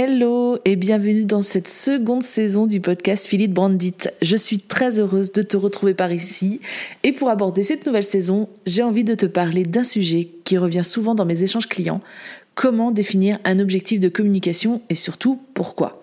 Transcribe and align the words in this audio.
Hello 0.00 0.58
et 0.64 0.76
bienvenue 0.76 1.24
dans 1.24 1.42
cette 1.42 1.66
seconde 1.66 2.22
saison 2.22 2.68
du 2.68 2.80
podcast 2.80 3.26
Philippe 3.26 3.52
Brandit. 3.52 3.96
Je 4.22 4.36
suis 4.36 4.58
très 4.58 5.00
heureuse 5.00 5.32
de 5.32 5.42
te 5.42 5.56
retrouver 5.56 5.92
par 5.92 6.12
ici 6.12 6.60
et 7.02 7.10
pour 7.10 7.30
aborder 7.30 7.64
cette 7.64 7.84
nouvelle 7.84 8.04
saison, 8.04 8.48
j'ai 8.64 8.84
envie 8.84 9.02
de 9.02 9.16
te 9.16 9.26
parler 9.26 9.64
d'un 9.64 9.82
sujet 9.82 10.28
qui 10.44 10.56
revient 10.56 10.84
souvent 10.84 11.16
dans 11.16 11.24
mes 11.24 11.42
échanges 11.42 11.66
clients. 11.66 11.98
Comment 12.54 12.92
définir 12.92 13.38
un 13.44 13.58
objectif 13.58 13.98
de 13.98 14.08
communication 14.08 14.82
et 14.88 14.94
surtout 14.94 15.40
pourquoi? 15.54 16.00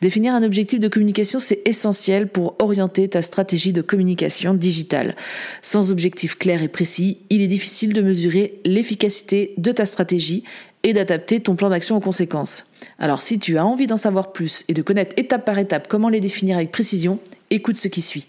Définir 0.00 0.34
un 0.34 0.42
objectif 0.42 0.80
de 0.80 0.88
communication, 0.88 1.38
c'est 1.38 1.60
essentiel 1.66 2.28
pour 2.28 2.54
orienter 2.58 3.08
ta 3.08 3.20
stratégie 3.22 3.72
de 3.72 3.82
communication 3.82 4.54
digitale. 4.54 5.16
Sans 5.60 5.90
objectif 5.90 6.38
clair 6.38 6.62
et 6.62 6.68
précis, 6.68 7.18
il 7.28 7.42
est 7.42 7.46
difficile 7.46 7.92
de 7.92 8.00
mesurer 8.02 8.60
l'efficacité 8.64 9.54
de 9.58 9.72
ta 9.72 9.84
stratégie 9.84 10.44
et 10.82 10.92
d'adapter 10.92 11.40
ton 11.40 11.56
plan 11.56 11.70
d'action 11.70 11.96
aux 11.96 12.00
conséquences. 12.00 12.64
Alors 12.98 13.20
si 13.20 13.38
tu 13.38 13.58
as 13.58 13.66
envie 13.66 13.86
d'en 13.86 13.96
savoir 13.96 14.32
plus 14.32 14.64
et 14.68 14.74
de 14.74 14.82
connaître 14.82 15.14
étape 15.16 15.44
par 15.44 15.58
étape 15.58 15.88
comment 15.88 16.08
les 16.08 16.20
définir 16.20 16.56
avec 16.56 16.72
précision, 16.72 17.18
écoute 17.50 17.76
ce 17.76 17.88
qui 17.88 18.02
suit. 18.02 18.28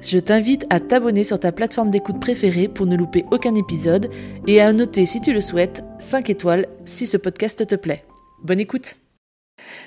je 0.00 0.18
t'invite 0.18 0.66
à 0.70 0.80
t'abonner 0.80 1.24
sur 1.24 1.40
ta 1.40 1.52
plateforme 1.52 1.90
d'écoute 1.90 2.20
préférée 2.20 2.68
pour 2.68 2.86
ne 2.86 2.96
louper 2.96 3.24
aucun 3.30 3.54
épisode 3.54 4.10
et 4.46 4.60
à 4.60 4.72
noter 4.72 5.06
si 5.06 5.20
tu 5.20 5.32
le 5.32 5.40
souhaites 5.40 5.82
5 5.98 6.30
étoiles 6.30 6.68
si 6.84 7.06
ce 7.06 7.16
podcast 7.16 7.66
te 7.66 7.74
plaît. 7.74 8.04
Bonne 8.42 8.60
écoute 8.60 8.96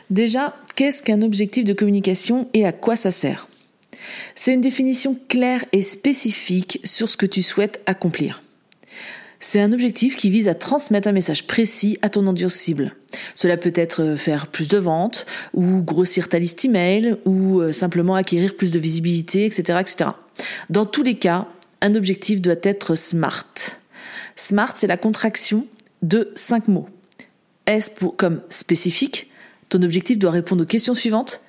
Déjà, 0.09 0.56
qu'est-ce 0.76 1.02
qu'un 1.02 1.22
objectif 1.22 1.64
de 1.64 1.73
communication 1.73 2.50
et 2.53 2.66
à 2.66 2.73
quoi 2.73 2.95
ça 2.95 3.12
sert? 3.12 3.48
C'est 4.36 4.53
une 4.53 4.62
définition 4.62 5.18
claire 5.30 5.64
et 5.72 5.81
spécifique 5.81 6.80
sur 6.84 7.09
ce 7.09 7.18
que 7.18 7.25
tu 7.25 7.42
souhaites 7.42 7.81
accomplir. 7.86 8.44
C'est 9.44 9.59
un 9.59 9.73
objectif 9.73 10.16
qui 10.16 10.30
vise 10.30 10.47
à 10.47 10.53
transmettre 10.53 11.08
un 11.08 11.14
message 11.14 11.47
précis 11.47 11.97
à 12.03 12.09
ton 12.09 12.28
audience 12.28 12.53
cible. 12.53 12.95
Cela 13.34 13.58
peut 13.58 13.73
être 13.73 14.14
faire 14.16 14.45
plus 14.45 14.67
de 14.67 14.78
ventes, 14.78 15.25
ou 15.56 15.81
grossir 15.81 16.30
ta 16.30 16.38
liste 16.38 16.64
email, 16.64 17.17
ou 17.25 17.59
euh, 17.59 17.72
simplement 17.72 18.14
acquérir 18.14 18.56
plus 18.56 18.72
de 18.72 18.78
visibilité, 18.78 19.45
etc., 19.45 19.80
etc. 19.81 20.12
Dans 20.69 20.86
tous 20.86 21.02
les 21.02 21.16
cas, 21.16 21.47
un 21.81 21.95
objectif 21.95 22.39
doit 22.39 22.56
être 22.62 22.94
SMART. 22.95 23.80
SMART, 24.36 24.73
c'est 24.75 24.86
la 24.86 24.97
contraction 24.97 25.66
de 26.03 26.31
cinq 26.36 26.67
mots. 26.67 26.88
S 27.66 27.90
pour, 27.90 28.16
comme 28.16 28.41
spécifique, 28.50 29.31
ton 29.69 29.81
objectif 29.81 30.19
doit 30.19 30.31
répondre 30.31 30.63
aux 30.63 30.68
questions 30.68 30.94
suivantes. 30.94 31.41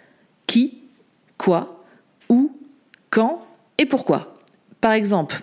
Qui, 0.47 0.79
quoi, 1.37 1.85
où, 2.31 2.57
quand 3.11 3.47
et 3.77 3.85
pourquoi. 3.85 4.35
Par 4.81 4.93
exemple, 4.93 5.43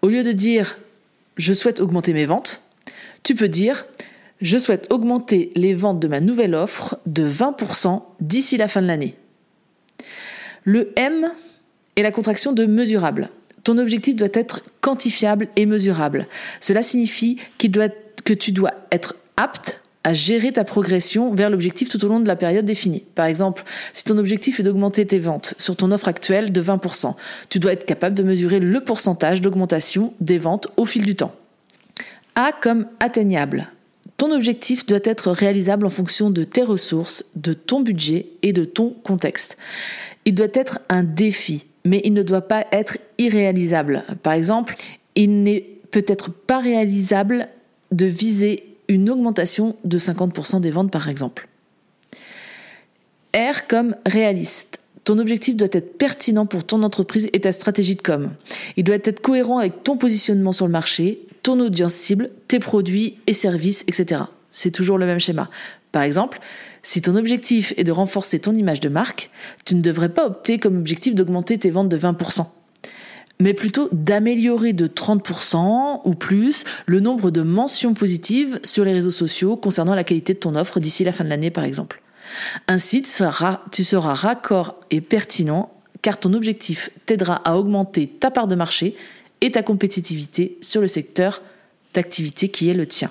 au 0.00 0.08
lieu 0.08 0.22
de 0.22 0.32
dire 0.32 0.78
je 1.38 1.52
souhaite 1.54 1.80
augmenter 1.80 2.12
mes 2.12 2.26
ventes, 2.26 2.62
tu 3.22 3.34
peux 3.34 3.48
dire 3.48 3.86
je 4.40 4.56
souhaite 4.58 4.92
augmenter 4.92 5.50
les 5.56 5.74
ventes 5.74 5.98
de 5.98 6.06
ma 6.06 6.20
nouvelle 6.20 6.54
offre 6.54 6.98
de 7.06 7.28
20% 7.28 8.02
d'ici 8.20 8.56
la 8.56 8.68
fin 8.68 8.80
de 8.80 8.86
l'année. 8.86 9.16
Le 10.64 10.92
M 10.96 11.32
est 11.96 12.02
la 12.02 12.12
contraction 12.12 12.52
de 12.52 12.64
mesurable. 12.64 13.30
Ton 13.64 13.78
objectif 13.78 14.14
doit 14.14 14.28
être 14.32 14.62
quantifiable 14.80 15.48
et 15.56 15.66
mesurable. 15.66 16.28
Cela 16.60 16.82
signifie 16.82 17.38
que 17.58 18.32
tu 18.32 18.52
dois 18.52 18.70
être 18.92 19.16
apte 19.36 19.80
à 20.08 20.14
gérer 20.14 20.52
ta 20.52 20.64
progression 20.64 21.34
vers 21.34 21.50
l'objectif 21.50 21.90
tout 21.90 22.02
au 22.02 22.08
long 22.08 22.18
de 22.18 22.26
la 22.26 22.34
période 22.34 22.64
définie. 22.64 23.04
Par 23.14 23.26
exemple, 23.26 23.62
si 23.92 24.04
ton 24.04 24.16
objectif 24.16 24.58
est 24.58 24.62
d'augmenter 24.62 25.06
tes 25.06 25.18
ventes 25.18 25.52
sur 25.58 25.76
ton 25.76 25.90
offre 25.90 26.08
actuelle 26.08 26.50
de 26.50 26.62
20%, 26.62 27.14
tu 27.50 27.58
dois 27.58 27.74
être 27.74 27.84
capable 27.84 28.14
de 28.14 28.22
mesurer 28.22 28.58
le 28.58 28.80
pourcentage 28.80 29.42
d'augmentation 29.42 30.14
des 30.20 30.38
ventes 30.38 30.68
au 30.78 30.86
fil 30.86 31.04
du 31.04 31.14
temps. 31.14 31.34
A 32.36 32.52
comme 32.52 32.86
atteignable. 33.00 33.68
Ton 34.16 34.32
objectif 34.34 34.86
doit 34.86 34.98
être 35.04 35.30
réalisable 35.30 35.84
en 35.84 35.90
fonction 35.90 36.30
de 36.30 36.42
tes 36.42 36.62
ressources, 36.62 37.26
de 37.36 37.52
ton 37.52 37.80
budget 37.80 38.28
et 38.40 38.54
de 38.54 38.64
ton 38.64 38.96
contexte. 39.02 39.58
Il 40.24 40.34
doit 40.34 40.46
être 40.54 40.78
un 40.88 41.02
défi, 41.02 41.66
mais 41.84 42.00
il 42.02 42.14
ne 42.14 42.22
doit 42.22 42.48
pas 42.48 42.64
être 42.72 42.96
irréalisable. 43.18 44.04
Par 44.22 44.32
exemple, 44.32 44.74
il 45.16 45.42
n'est 45.42 45.66
peut-être 45.90 46.30
pas 46.30 46.60
réalisable 46.60 47.48
de 47.92 48.06
viser 48.06 48.67
une 48.88 49.10
augmentation 49.10 49.76
de 49.84 49.98
50% 49.98 50.60
des 50.60 50.70
ventes 50.70 50.90
par 50.90 51.08
exemple. 51.08 51.48
R 53.34 53.66
comme 53.68 53.94
réaliste. 54.06 54.80
Ton 55.04 55.18
objectif 55.18 55.56
doit 55.56 55.68
être 55.72 55.96
pertinent 55.96 56.46
pour 56.46 56.64
ton 56.64 56.82
entreprise 56.82 57.28
et 57.32 57.40
ta 57.40 57.52
stratégie 57.52 57.94
de 57.94 58.02
com. 58.02 58.34
Il 58.76 58.84
doit 58.84 58.96
être 58.96 59.20
cohérent 59.20 59.58
avec 59.58 59.84
ton 59.84 59.96
positionnement 59.96 60.52
sur 60.52 60.66
le 60.66 60.72
marché, 60.72 61.20
ton 61.42 61.60
audience 61.60 61.94
cible, 61.94 62.30
tes 62.48 62.58
produits 62.58 63.16
et 63.26 63.32
services, 63.32 63.84
etc. 63.86 64.22
C'est 64.50 64.70
toujours 64.70 64.98
le 64.98 65.06
même 65.06 65.20
schéma. 65.20 65.48
Par 65.92 66.02
exemple, 66.02 66.40
si 66.82 67.00
ton 67.00 67.16
objectif 67.16 67.72
est 67.76 67.84
de 67.84 67.92
renforcer 67.92 68.38
ton 68.38 68.54
image 68.54 68.80
de 68.80 68.88
marque, 68.88 69.30
tu 69.64 69.74
ne 69.74 69.80
devrais 69.80 70.10
pas 70.10 70.26
opter 70.26 70.58
comme 70.58 70.78
objectif 70.78 71.14
d'augmenter 71.14 71.58
tes 71.58 71.70
ventes 71.70 71.88
de 71.88 71.98
20% 71.98 72.46
mais 73.40 73.54
plutôt 73.54 73.88
d'améliorer 73.92 74.72
de 74.72 74.86
30% 74.86 76.02
ou 76.04 76.14
plus 76.14 76.64
le 76.86 77.00
nombre 77.00 77.30
de 77.30 77.42
mentions 77.42 77.94
positives 77.94 78.60
sur 78.64 78.84
les 78.84 78.92
réseaux 78.92 79.10
sociaux 79.10 79.56
concernant 79.56 79.94
la 79.94 80.04
qualité 80.04 80.34
de 80.34 80.38
ton 80.38 80.56
offre 80.56 80.80
d'ici 80.80 81.04
la 81.04 81.12
fin 81.12 81.24
de 81.24 81.28
l'année 81.28 81.50
par 81.50 81.64
exemple. 81.64 82.02
Ainsi, 82.66 83.02
tu 83.02 83.10
seras, 83.84 84.14
raccord 84.14 84.80
et 84.90 85.00
pertinent 85.00 85.72
car 86.02 86.18
ton 86.18 86.32
objectif 86.34 86.90
t'aidera 87.06 87.36
à 87.44 87.56
augmenter 87.56 88.06
ta 88.06 88.30
part 88.30 88.46
de 88.46 88.54
marché 88.54 88.96
et 89.40 89.50
ta 89.50 89.62
compétitivité 89.62 90.58
sur 90.60 90.80
le 90.80 90.88
secteur 90.88 91.42
d'activité 91.94 92.48
qui 92.48 92.68
est 92.68 92.74
le 92.74 92.86
tien. 92.86 93.10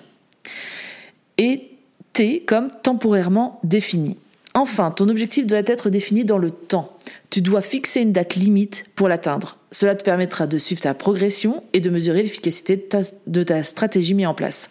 Et 1.38 1.72
T 2.14 2.44
comme 2.46 2.70
temporairement 2.84 3.60
défini. 3.64 4.18
Enfin, 4.54 4.92
ton 4.92 5.08
objectif 5.10 5.46
doit 5.46 5.60
être 5.60 5.90
défini 5.90 6.26
dans 6.26 6.38
le 6.38 6.50
temps. 6.50 6.98
Tu 7.30 7.42
dois 7.42 7.62
fixer 7.62 8.02
une 8.02 8.12
date 8.12 8.36
limite 8.36 8.86
pour 8.96 9.08
l'atteindre. 9.08 9.56
Cela 9.72 9.96
te 9.96 10.04
permettra 10.04 10.48
de 10.48 10.58
suivre 10.58 10.82
ta 10.82 10.94
progression 10.94 11.64
et 11.74 11.80
de 11.80 11.90
mesurer 11.90 12.24
l'efficacité 12.24 12.88
de 13.28 13.44
ta, 13.44 13.64
stratégie 13.64 14.14
mise 14.14 14.28
en 14.28 14.34
place. 14.34 14.70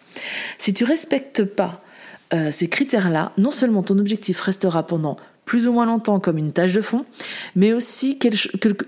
Si 0.57 0.73
tu 0.73 0.83
respectes 0.83 1.43
pas 1.43 1.83
euh, 2.33 2.51
ces 2.51 2.67
critères-là, 2.67 3.31
non 3.37 3.51
seulement 3.51 3.83
ton 3.83 3.99
objectif 3.99 4.39
restera 4.41 4.85
pendant 4.85 5.17
plus 5.47 5.67
ou 5.67 5.71
moins 5.71 5.85
longtemps 5.85 6.19
comme 6.19 6.37
une 6.37 6.51
tâche 6.51 6.73
de 6.73 6.81
fond, 6.81 7.05
mais 7.55 7.71
aussi 7.71 8.19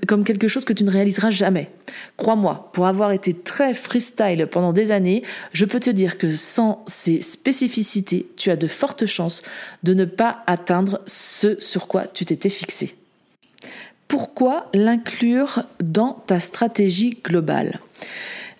comme 0.07 0.25
quelque 0.25 0.49
chose 0.49 0.65
que 0.65 0.73
tu 0.73 0.83
ne 0.83 0.91
réaliseras 0.91 1.29
jamais. 1.29 1.71
Crois-moi, 2.17 2.69
pour 2.73 2.85
avoir 2.85 3.13
été 3.13 3.33
très 3.33 3.73
freestyle 3.73 4.45
pendant 4.51 4.73
des 4.73 4.91
années, 4.91 5.23
je 5.53 5.63
peux 5.63 5.79
te 5.79 5.89
dire 5.89 6.17
que 6.17 6.35
sans 6.35 6.83
ces 6.85 7.21
spécificités, 7.21 8.29
tu 8.35 8.51
as 8.51 8.57
de 8.57 8.67
fortes 8.67 9.05
chances 9.05 9.41
de 9.83 9.93
ne 9.93 10.03
pas 10.03 10.43
atteindre 10.47 10.99
ce 11.07 11.55
sur 11.61 11.87
quoi 11.87 12.05
tu 12.07 12.25
t'étais 12.25 12.49
fixé. 12.49 12.98
Pourquoi 14.09 14.65
l'inclure 14.73 15.65
dans 15.79 16.13
ta 16.25 16.39
stratégie 16.39 17.19
globale? 17.23 17.79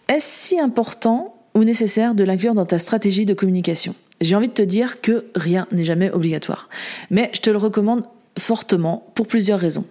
Est-ce 0.07 0.27
si 0.27 0.59
important 0.59 1.35
ou 1.55 1.63
nécessaire 1.63 2.13
de 2.13 2.23
l'inclure 2.23 2.53
dans 2.53 2.67
ta 2.67 2.77
stratégie 2.77 3.25
de 3.25 3.33
communication? 3.33 3.95
J'ai 4.21 4.35
envie 4.35 4.49
de 4.49 4.53
te 4.53 4.61
dire 4.61 5.01
que 5.01 5.25
rien 5.33 5.67
n'est 5.71 5.83
jamais 5.83 6.11
obligatoire. 6.11 6.69
Mais 7.09 7.31
je 7.33 7.41
te 7.41 7.49
le 7.49 7.57
recommande 7.57 8.03
fortement 8.37 9.11
pour 9.15 9.25
plusieurs 9.25 9.59
raisons. 9.59 9.85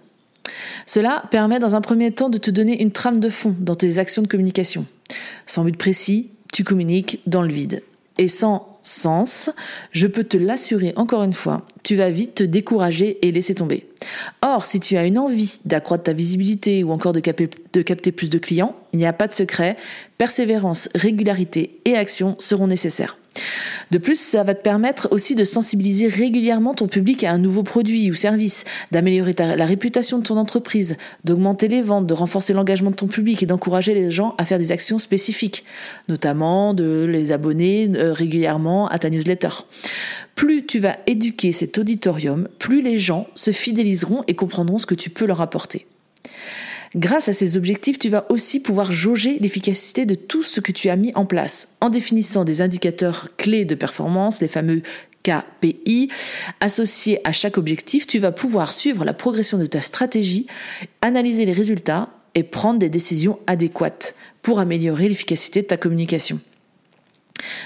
Cela 0.85 1.23
permet 1.29 1.59
dans 1.59 1.75
un 1.75 1.81
premier 1.81 2.13
temps 2.13 2.29
de 2.29 2.37
te 2.37 2.51
donner 2.51 2.81
une 2.81 2.91
trame 2.91 3.19
de 3.19 3.29
fond 3.29 3.53
dans 3.59 3.75
tes 3.75 3.99
actions 3.99 4.21
de 4.21 4.27
communication. 4.27 4.85
Sans 5.45 5.65
but 5.65 5.75
précis, 5.75 6.29
tu 6.53 6.63
communiques 6.63 7.19
dans 7.27 7.41
le 7.41 7.51
vide. 7.51 7.83
Et 8.17 8.29
sans 8.29 8.68
sens, 8.81 9.51
je 9.91 10.07
peux 10.07 10.23
te 10.23 10.37
l'assurer 10.37 10.93
encore 10.95 11.23
une 11.23 11.33
fois, 11.33 11.65
tu 11.83 11.95
vas 11.95 12.09
vite 12.09 12.35
te 12.35 12.43
décourager 12.43 13.19
et 13.21 13.31
laisser 13.31 13.55
tomber. 13.55 13.85
Or, 14.41 14.65
si 14.65 14.79
tu 14.79 14.97
as 14.97 15.05
une 15.05 15.19
envie 15.19 15.59
d'accroître 15.65 16.05
ta 16.05 16.13
visibilité 16.13 16.83
ou 16.83 16.91
encore 16.91 17.13
de 17.13 17.19
capter, 17.19 17.47
plus 18.11 18.29
de 18.29 18.37
clients, 18.39 18.75
il 18.93 18.99
n'y 18.99 19.05
a 19.05 19.13
pas 19.13 19.27
de 19.27 19.33
secret, 19.33 19.77
persévérance, 20.17 20.89
régularité 20.95 21.79
et 21.85 21.95
action 21.95 22.35
seront 22.39 22.67
nécessaires. 22.67 23.18
De 23.91 23.97
plus, 23.97 24.19
ça 24.19 24.43
va 24.43 24.53
te 24.53 24.61
permettre 24.61 25.07
aussi 25.11 25.35
de 25.35 25.43
sensibiliser 25.43 26.07
régulièrement 26.07 26.73
ton 26.73 26.87
public 26.87 27.23
à 27.23 27.31
un 27.31 27.37
nouveau 27.37 27.63
produit 27.63 28.11
ou 28.11 28.13
service, 28.13 28.63
d'améliorer 28.91 29.35
la 29.37 29.65
réputation 29.65 30.19
de 30.19 30.23
ton 30.23 30.37
entreprise, 30.37 30.95
d'augmenter 31.23 31.67
les 31.67 31.81
ventes, 31.81 32.05
de 32.05 32.13
renforcer 32.13 32.53
l'engagement 32.53 32.91
de 32.91 32.95
ton 32.95 33.07
public 33.07 33.41
et 33.41 33.45
d'encourager 33.45 33.93
les 33.93 34.09
gens 34.09 34.35
à 34.37 34.45
faire 34.45 34.59
des 34.59 34.71
actions 34.71 34.99
spécifiques, 34.99 35.65
notamment 36.07 36.73
de 36.73 37.07
les 37.09 37.31
abonner 37.31 37.89
euh, 37.95 38.13
régulièrement 38.13 38.87
à 38.87 38.99
ta 38.99 39.09
newsletter. 39.09 39.49
Plus 40.35 40.65
tu 40.65 40.79
vas 40.79 40.97
éduquer 41.07 41.51
cet 41.51 41.77
auditorium, 41.77 42.47
plus 42.59 42.81
les 42.81 42.97
gens 42.97 43.27
se 43.35 43.51
fidéliseront 43.51 44.23
et 44.27 44.35
comprendront 44.35 44.77
ce 44.77 44.85
que 44.85 44.95
tu 44.95 45.09
peux 45.09 45.25
leur 45.25 45.41
apporter. 45.41 45.85
Grâce 46.95 47.29
à 47.29 47.33
ces 47.33 47.55
objectifs, 47.55 47.99
tu 47.99 48.09
vas 48.09 48.25
aussi 48.29 48.59
pouvoir 48.59 48.91
jauger 48.91 49.37
l'efficacité 49.39 50.05
de 50.05 50.15
tout 50.15 50.43
ce 50.43 50.59
que 50.59 50.71
tu 50.71 50.89
as 50.89 50.95
mis 50.95 51.11
en 51.15 51.25
place 51.25 51.67
en 51.81 51.89
définissant 51.89 52.43
des 52.43 52.61
indicateurs 52.61 53.27
clés 53.37 53.65
de 53.65 53.75
performance, 53.75 54.41
les 54.41 54.47
fameux 54.47 54.81
KPI. 55.23 56.09
Associés 56.61 57.19
à 57.25 57.31
chaque 57.31 57.57
objectif, 57.57 58.07
tu 58.07 58.19
vas 58.19 58.31
pouvoir 58.31 58.73
suivre 58.73 59.05
la 59.05 59.13
progression 59.13 59.57
de 59.57 59.65
ta 59.65 59.81
stratégie, 59.81 60.47
analyser 61.01 61.45
les 61.45 61.53
résultats 61.53 62.09
et 62.35 62.43
prendre 62.43 62.79
des 62.79 62.89
décisions 62.89 63.39
adéquates 63.47 64.15
pour 64.41 64.59
améliorer 64.59 65.09
l'efficacité 65.09 65.61
de 65.61 65.67
ta 65.67 65.77
communication. 65.77 66.39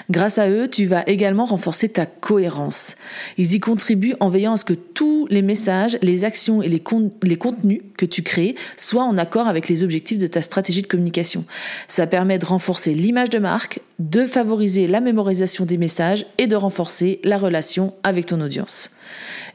Grâce 0.10 0.38
à 0.38 0.50
eux, 0.50 0.68
tu 0.68 0.86
vas 0.86 1.04
également 1.08 1.46
renforcer 1.46 1.90
ta 1.90 2.06
cohérence. 2.06 2.96
Ils 3.38 3.54
y 3.54 3.60
contribuent 3.60 4.16
en 4.20 4.30
veillant 4.30 4.54
à 4.54 4.58
ce 4.58 4.66
que 4.66 4.74
tous 4.74 5.28
les 5.30 5.42
messages, 5.42 5.98
les 6.02 6.26
actions 6.26 6.62
et 6.62 6.70
les, 6.70 6.80
contenus 6.80 7.82
que 7.98 8.06
tu 8.06 8.24
crées 8.24 8.56
soient 8.78 9.04
en 9.04 9.18
accord 9.18 9.48
avec 9.48 9.70
les 9.70 9.84
objectifs 9.84 10.18
de 10.18 10.28
ta 10.28 10.42
stratégie 10.42 10.82
de 10.82 10.88
communication. 10.88 11.46
Ça 11.88 12.08
permet 12.08 12.40
de 12.40 12.46
renforcer 12.46 12.94
l'image 12.94 13.30
de 13.30 13.40
marque, 13.40 13.80
de 14.00 14.26
favoriser 14.26 14.88
la 14.88 15.00
mémorisation 15.00 15.66
des 15.66 15.78
messages 15.78 16.26
et 16.38 16.48
de 16.48 16.56
renforcer 16.56 17.20
la 17.24 17.38
relation 17.38 17.94
avec 18.04 18.26
ton 18.26 18.42
audience. 18.42 18.90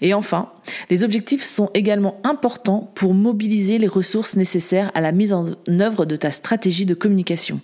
Et 0.00 0.14
enfin, 0.14 0.50
les 0.90 1.02
objectifs 1.02 1.42
sont 1.42 1.70
également 1.74 2.20
importants 2.24 2.90
pour 2.94 3.14
mobiliser 3.14 3.78
les 3.78 3.88
ressources 3.88 4.36
nécessaires 4.36 4.92
à 4.94 5.00
la 5.00 5.12
mise 5.12 5.32
en 5.32 5.44
œuvre 5.68 6.04
de 6.04 6.16
ta 6.16 6.30
stratégie 6.30 6.86
de 6.86 6.94
communication. 6.94 7.60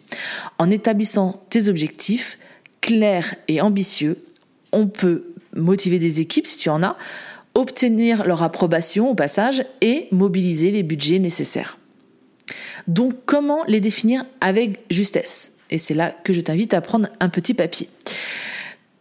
En 0.58 0.70
établissant 0.70 1.44
tes 1.50 1.68
objectifs, 1.68 2.38
clair 2.84 3.34
et 3.48 3.62
ambitieux, 3.62 4.22
on 4.70 4.88
peut 4.88 5.32
motiver 5.54 5.98
des 5.98 6.20
équipes 6.20 6.46
si 6.46 6.58
tu 6.58 6.68
en 6.68 6.82
as, 6.82 6.96
obtenir 7.54 8.26
leur 8.26 8.42
approbation 8.42 9.08
au 9.10 9.14
passage 9.14 9.64
et 9.80 10.06
mobiliser 10.12 10.70
les 10.70 10.82
budgets 10.82 11.18
nécessaires. 11.18 11.78
Donc 12.86 13.14
comment 13.24 13.64
les 13.68 13.80
définir 13.80 14.26
avec 14.42 14.80
justesse? 14.90 15.52
Et 15.70 15.78
c'est 15.78 15.94
là 15.94 16.10
que 16.10 16.34
je 16.34 16.42
t'invite 16.42 16.74
à 16.74 16.82
prendre 16.82 17.08
un 17.20 17.30
petit 17.30 17.54
papier. 17.54 17.88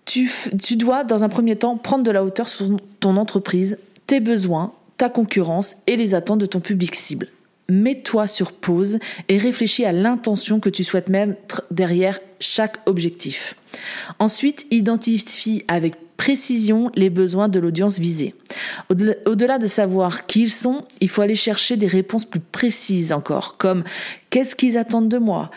Tu, 0.06 0.30
dois 0.78 1.04
dans 1.04 1.26
un 1.26 1.30
premier 1.30 1.58
temps 1.58 1.76
prendre 1.76 2.06
de 2.06 2.12
la 2.12 2.24
hauteur 2.24 2.48
sur 2.48 2.78
ton 3.02 3.18
entreprise, 3.18 3.80
tes 4.08 4.22
besoins, 4.22 4.74
ta 4.96 5.10
concurrence 5.10 5.76
et 5.88 5.98
les 5.98 6.16
attentes 6.16 6.40
de 6.40 6.46
ton 6.46 6.62
public 6.62 6.96
cible 6.96 7.28
mets-toi 7.70 8.28
sur 8.28 8.52
pause 8.52 9.00
et 9.30 9.38
réfléchis 9.38 9.86
à 9.86 9.92
l'intention 9.92 10.60
que 10.60 10.70
tu 10.70 10.84
souhaites 10.84 11.10
mettre 11.10 11.64
derrière 11.72 12.20
chaque 12.40 12.78
objectif. 12.86 13.56
Ensuite, 14.20 14.66
identifie 14.72 15.64
avec 15.68 15.96
précision 16.18 16.92
les 16.96 17.10
besoins 17.10 17.50
de 17.50 17.60
l'audience 17.60 18.00
visée. 18.00 18.36
Au-delà 18.90 19.58
de 19.58 19.68
savoir 19.68 20.26
qui 20.26 20.44
ils 20.44 20.52
sont, 20.52 20.86
il 21.02 21.10
faut 21.10 21.22
aller 21.22 21.36
chercher 21.36 21.76
des 21.76 21.88
réponses 21.88 22.26
plus 22.26 22.40
précises 22.40 23.12
encore, 23.12 23.58
comme 23.58 23.84
qu'est-ce 24.30 24.56
qu'ils 24.56 24.78
attendent 24.78 25.10
de 25.10 25.18
moi? 25.18 25.50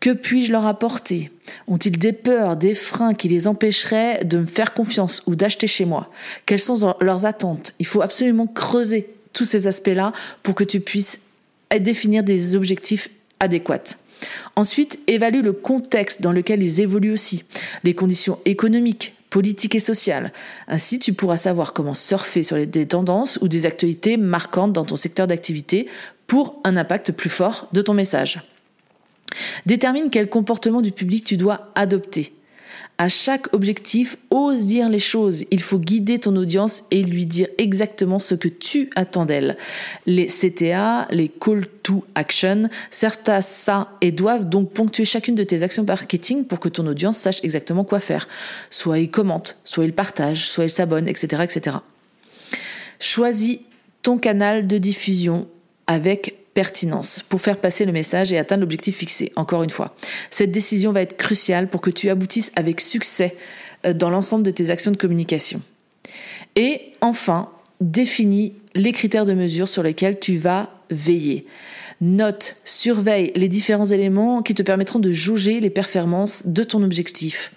Que 0.00 0.10
puis-je 0.10 0.52
leur 0.52 0.66
apporter? 0.66 1.30
Ont-ils 1.66 1.98
des 1.98 2.12
peurs, 2.12 2.56
des 2.56 2.74
freins 2.74 3.14
qui 3.14 3.28
les 3.28 3.48
empêcheraient 3.48 4.24
de 4.24 4.38
me 4.38 4.46
faire 4.46 4.74
confiance 4.74 5.22
ou 5.26 5.34
d'acheter 5.34 5.66
chez 5.66 5.84
moi? 5.84 6.10
Quelles 6.46 6.60
sont 6.60 6.94
leurs 7.00 7.26
attentes? 7.26 7.72
Il 7.78 7.86
faut 7.86 8.02
absolument 8.02 8.46
creuser 8.46 9.08
tous 9.32 9.46
ces 9.46 9.66
aspects-là 9.66 10.12
pour 10.42 10.54
que 10.54 10.64
tu 10.64 10.80
puisses 10.80 11.20
et 11.74 11.80
définir 11.80 12.22
des 12.22 12.56
objectifs 12.56 13.10
adéquats. 13.40 13.96
Ensuite, 14.56 14.98
évalue 15.06 15.42
le 15.42 15.52
contexte 15.52 16.22
dans 16.22 16.32
lequel 16.32 16.62
ils 16.62 16.80
évoluent 16.80 17.12
aussi, 17.12 17.44
les 17.82 17.94
conditions 17.94 18.38
économiques, 18.44 19.14
politiques 19.28 19.74
et 19.74 19.80
sociales. 19.80 20.32
Ainsi, 20.68 20.98
tu 20.98 21.12
pourras 21.12 21.36
savoir 21.36 21.72
comment 21.72 21.94
surfer 21.94 22.42
sur 22.42 22.64
des 22.64 22.86
tendances 22.86 23.38
ou 23.42 23.48
des 23.48 23.66
actualités 23.66 24.16
marquantes 24.16 24.72
dans 24.72 24.84
ton 24.84 24.96
secteur 24.96 25.26
d'activité 25.26 25.88
pour 26.26 26.60
un 26.64 26.76
impact 26.76 27.12
plus 27.12 27.30
fort 27.30 27.68
de 27.72 27.82
ton 27.82 27.94
message. 27.94 28.40
Détermine 29.66 30.10
quel 30.10 30.28
comportement 30.28 30.80
du 30.80 30.92
public 30.92 31.24
tu 31.24 31.36
dois 31.36 31.72
adopter. 31.74 32.32
À 32.96 33.08
chaque 33.08 33.52
objectif, 33.52 34.16
ose 34.30 34.66
dire 34.66 34.88
les 34.88 35.00
choses. 35.00 35.44
Il 35.50 35.60
faut 35.60 35.78
guider 35.78 36.18
ton 36.18 36.36
audience 36.36 36.84
et 36.92 37.02
lui 37.02 37.26
dire 37.26 37.48
exactement 37.58 38.20
ce 38.20 38.36
que 38.36 38.48
tu 38.48 38.90
attends 38.94 39.26
d'elle. 39.26 39.56
Les 40.06 40.26
CTA, 40.26 41.08
les 41.10 41.28
call 41.28 41.66
to 41.82 42.04
action, 42.14 42.68
servent 42.90 43.18
à 43.26 43.42
ça 43.42 43.90
et 44.00 44.12
doivent 44.12 44.48
donc 44.48 44.72
ponctuer 44.72 45.04
chacune 45.04 45.34
de 45.34 45.42
tes 45.42 45.64
actions 45.64 45.84
marketing 45.84 46.46
pour 46.46 46.60
que 46.60 46.68
ton 46.68 46.86
audience 46.86 47.16
sache 47.16 47.42
exactement 47.42 47.82
quoi 47.82 47.98
faire. 47.98 48.28
Soit 48.70 49.00
il 49.00 49.10
commente, 49.10 49.56
soit 49.64 49.84
il 49.84 49.92
partage, 49.92 50.48
soit 50.48 50.64
il 50.64 50.70
s'abonne, 50.70 51.08
etc., 51.08 51.42
etc. 51.42 51.78
Choisis 53.00 53.58
ton 54.02 54.18
canal 54.18 54.66
de 54.68 54.78
diffusion 54.78 55.48
avec 55.86 56.43
pertinence 56.54 57.24
pour 57.28 57.40
faire 57.40 57.58
passer 57.58 57.84
le 57.84 57.92
message 57.92 58.32
et 58.32 58.38
atteindre 58.38 58.62
l'objectif 58.62 58.96
fixé. 58.96 59.32
Encore 59.36 59.62
une 59.62 59.70
fois, 59.70 59.94
cette 60.30 60.52
décision 60.52 60.92
va 60.92 61.02
être 61.02 61.16
cruciale 61.16 61.68
pour 61.68 61.80
que 61.80 61.90
tu 61.90 62.08
aboutisses 62.08 62.52
avec 62.56 62.80
succès 62.80 63.36
euh, 63.84 63.92
dans 63.92 64.10
l'ensemble 64.10 64.44
de 64.44 64.50
tes 64.50 64.70
actions 64.70 64.92
de 64.92 64.96
communication. 64.96 65.60
Et 66.56 66.80
enfin, 67.00 67.50
définis 67.80 68.54
les 68.74 68.92
critères 68.92 69.24
de 69.24 69.34
mesure 69.34 69.68
sur 69.68 69.82
lesquels 69.82 70.18
tu 70.18 70.36
vas 70.36 70.70
veiller. 70.90 71.46
Note, 72.06 72.56
surveille 72.66 73.32
les 73.34 73.48
différents 73.48 73.86
éléments 73.86 74.42
qui 74.42 74.52
te 74.52 74.62
permettront 74.62 74.98
de 74.98 75.10
jauger 75.10 75.58
les 75.60 75.70
performances 75.70 76.42
de 76.44 76.62
ton 76.62 76.82
objectif. 76.82 77.50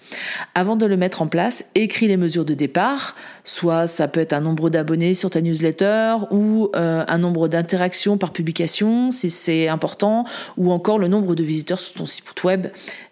Avant 0.54 0.74
de 0.74 0.86
le 0.86 0.96
mettre 0.96 1.20
en 1.20 1.26
place, 1.26 1.66
écris 1.74 2.08
les 2.08 2.16
mesures 2.16 2.46
de 2.46 2.54
départ, 2.54 3.14
soit 3.44 3.86
ça 3.86 4.08
peut 4.08 4.20
être 4.20 4.32
un 4.32 4.40
nombre 4.40 4.70
d'abonnés 4.70 5.12
sur 5.12 5.28
ta 5.28 5.42
newsletter 5.42 6.16
ou 6.30 6.70
euh, 6.76 7.04
un 7.06 7.18
nombre 7.18 7.48
d'interactions 7.48 8.16
par 8.16 8.32
publication 8.32 9.12
si 9.12 9.28
c'est 9.28 9.68
important, 9.68 10.24
ou 10.56 10.72
encore 10.72 10.98
le 10.98 11.08
nombre 11.08 11.34
de 11.34 11.44
visiteurs 11.44 11.78
sur 11.78 11.92
ton 11.92 12.06
site 12.06 12.42
web, 12.42 12.68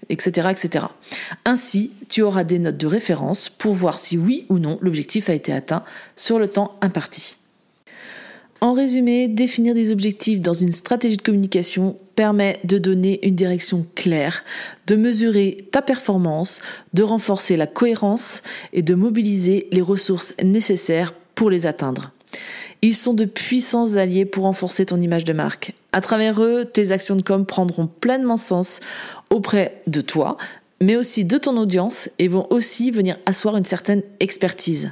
etc., 0.09 0.49
etc. 0.51 0.87
Ainsi, 1.45 1.91
tu 2.09 2.23
auras 2.23 2.45
des 2.45 2.59
notes 2.59 2.79
de 2.79 2.87
référence 2.87 3.51
pour 3.51 3.75
voir 3.75 3.99
si 3.99 4.17
oui 4.17 4.47
ou 4.49 4.59
non 4.59 4.79
l'objectif 4.81 5.29
a 5.29 5.35
été 5.35 5.53
atteint 5.53 5.85
sur 6.17 6.39
le 6.39 6.49
temps 6.49 6.77
imparti. 6.81 7.37
En 8.67 8.73
résumé, 8.73 9.29
définir 9.29 9.75
des 9.75 9.93
objectifs 9.93 10.41
dans 10.41 10.53
une 10.53 10.73
stratégie 10.73 11.17
de 11.17 11.23
communication 11.23 11.97
permet 12.17 12.59
de 12.65 12.79
donner 12.79 13.25
une 13.25 13.37
direction 13.37 13.87
claire, 13.95 14.43
de 14.89 14.97
mesurer 14.97 15.69
ta 15.71 15.83
performance, 15.83 16.61
de 16.93 17.05
renforcer 17.05 17.57
la 17.57 17.69
cohérence 17.69 18.43
et 18.73 18.83
de 18.83 18.97
mobiliser 18.97 19.69
les 19.71 19.83
ressources 19.83 20.35
nécessaires 20.43 21.15
pour 21.37 21.49
les 21.49 21.69
atteindre. 21.69 22.11
Ils 22.83 22.97
sont 22.97 23.15
de 23.15 23.25
puissants 23.25 23.95
alliés 23.95 24.25
pour 24.25 24.43
renforcer 24.43 24.85
ton 24.85 25.01
image 25.01 25.25
de 25.25 25.33
marque. 25.33 25.73
À 25.93 26.01
travers 26.01 26.43
eux, 26.43 26.65
tes 26.65 26.91
actions 26.91 27.15
de 27.15 27.23
com 27.23 27.47
prendront 27.47 27.87
pleinement 27.87 28.37
sens 28.37 28.81
auprès 29.31 29.81
de 29.87 30.01
toi, 30.01 30.39
mais 30.81 30.97
aussi 30.97 31.25
de 31.25 31.39
ton 31.39 31.57
audience 31.57 32.11
et 32.19 32.29
vont 32.29 32.47
aussi 32.51 32.91
venir 32.91 33.17
asseoir 33.27 33.57
une 33.57 33.65
certaine 33.65 34.03
expertise. 34.21 34.91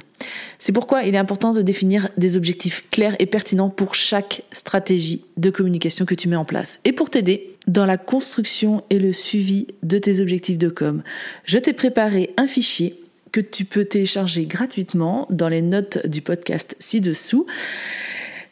C'est 0.57 0.71
pourquoi 0.71 1.03
il 1.03 1.13
est 1.13 1.19
important 1.19 1.51
de 1.51 1.61
définir 1.61 2.09
des 2.17 2.37
objectifs 2.37 2.89
clairs 2.89 3.15
et 3.19 3.25
pertinents 3.25 3.69
pour 3.69 3.95
chaque 3.95 4.43
stratégie 4.51 5.23
de 5.37 5.49
communication 5.49 6.05
que 6.05 6.15
tu 6.15 6.27
mets 6.27 6.35
en 6.35 6.45
place. 6.45 6.79
Et 6.85 6.91
pour 6.91 7.09
t'aider 7.09 7.55
dans 7.67 7.85
la 7.85 7.97
construction 7.97 8.83
et 8.89 8.99
le 8.99 9.13
suivi 9.13 9.67
de 9.83 9.97
tes 9.97 10.21
objectifs 10.21 10.57
de 10.57 10.69
com, 10.69 11.03
je 11.45 11.57
t'ai 11.57 11.73
préparé 11.73 12.33
un 12.37 12.47
fichier 12.47 12.99
que 13.31 13.41
tu 13.41 13.65
peux 13.65 13.83
télécharger 13.83 14.45
gratuitement 14.45 15.27
dans 15.29 15.49
les 15.49 15.61
notes 15.61 16.07
du 16.07 16.21
podcast 16.21 16.75
ci-dessous. 16.79 17.45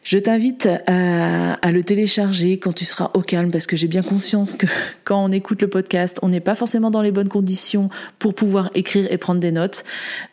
Je 0.04 0.18
t'invite 0.18 0.68
à, 0.86 1.72
le 1.72 1.84
télécharger 1.84 2.60
quand 2.60 2.74
tu 2.74 2.86
seras 2.86 3.12
au 3.14 3.22
calme 3.22 3.52
parce 3.52 3.66
que 3.66 3.76
j'ai 3.76 3.88
bien 3.88 4.04
conscience 4.04 4.54
que 4.54 4.68
quand 5.06 5.24
on 5.24 5.32
écoute 5.32 5.62
le 5.62 5.70
podcast, 5.70 6.20
on 6.22 6.30
n'est 6.30 6.42
pas 6.42 6.56
forcément 6.56 6.92
dans 6.92 7.02
les 7.02 7.12
bonnes 7.12 7.30
conditions 7.30 7.90
pour 8.20 8.36
pouvoir 8.36 8.70
écrire 8.76 9.08
et 9.12 9.18
prendre 9.18 9.40
des 9.40 9.52
notes. 9.52 9.86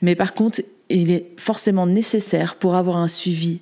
Mais 0.02 0.16
par 0.16 0.34
contre, 0.34 0.60
il 0.88 1.12
est 1.12 1.26
forcément 1.36 1.86
nécessaire 1.86 2.56
pour 2.56 2.74
avoir 2.74 2.96
un 2.96 3.08
suivi 3.08 3.60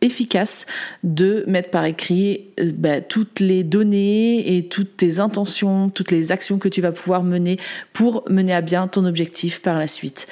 efficace 0.00 0.66
de 1.04 1.44
mettre 1.46 1.70
par 1.70 1.84
écrit 1.84 2.48
euh, 2.58 2.72
bah, 2.74 3.00
toutes 3.00 3.40
les 3.40 3.62
données 3.62 4.56
et 4.56 4.68
toutes 4.68 4.96
tes 4.96 5.20
intentions, 5.20 5.90
toutes 5.90 6.10
les 6.10 6.32
actions 6.32 6.58
que 6.58 6.68
tu 6.68 6.80
vas 6.80 6.92
pouvoir 6.92 7.22
mener 7.22 7.58
pour 7.92 8.24
mener 8.28 8.52
à 8.52 8.60
bien 8.60 8.88
ton 8.88 9.04
objectif 9.04 9.62
par 9.62 9.78
la 9.78 9.86
suite. 9.86 10.26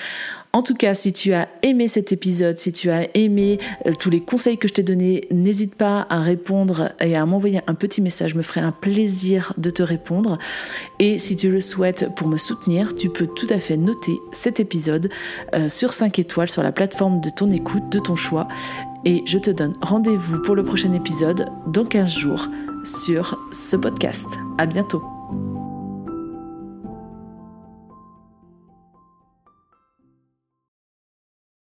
En 0.52 0.62
tout 0.62 0.74
cas, 0.74 0.94
si 0.94 1.12
tu 1.12 1.32
as 1.32 1.48
aimé 1.62 1.86
cet 1.86 2.10
épisode, 2.10 2.58
si 2.58 2.72
tu 2.72 2.90
as 2.90 3.06
aimé 3.16 3.58
euh, 3.86 3.92
tous 3.98 4.10
les 4.10 4.20
conseils 4.20 4.58
que 4.58 4.66
je 4.66 4.74
t'ai 4.74 4.82
donnés, 4.82 5.28
n'hésite 5.30 5.76
pas 5.76 6.06
à 6.10 6.20
répondre 6.20 6.92
et 7.00 7.16
à 7.16 7.24
m'envoyer 7.24 7.60
un 7.68 7.74
petit 7.74 8.00
message. 8.00 8.32
Je 8.32 8.36
me 8.36 8.42
ferai 8.42 8.60
un 8.60 8.72
plaisir 8.72 9.54
de 9.58 9.70
te 9.70 9.82
répondre. 9.82 10.38
Et 10.98 11.18
si 11.18 11.36
tu 11.36 11.50
le 11.50 11.60
souhaites 11.60 12.08
pour 12.16 12.26
me 12.26 12.36
soutenir, 12.36 12.96
tu 12.96 13.10
peux 13.10 13.28
tout 13.28 13.46
à 13.48 13.60
fait 13.60 13.76
noter 13.76 14.18
cet 14.32 14.58
épisode 14.58 15.08
euh, 15.54 15.68
sur 15.68 15.92
5 15.92 16.18
étoiles 16.18 16.50
sur 16.50 16.64
la 16.64 16.72
plateforme 16.72 17.20
de 17.20 17.30
ton 17.30 17.50
écoute, 17.52 17.88
de 17.90 18.00
ton 18.00 18.16
choix. 18.16 18.48
Et 19.04 19.22
je 19.26 19.38
te 19.38 19.50
donne 19.50 19.72
rendez-vous 19.80 20.42
pour 20.42 20.56
le 20.56 20.64
prochain 20.64 20.92
épisode 20.92 21.46
dans 21.68 21.84
15 21.84 22.10
jours 22.12 22.48
sur 22.84 23.38
ce 23.52 23.76
podcast. 23.76 24.26
À 24.58 24.66
bientôt. 24.66 25.19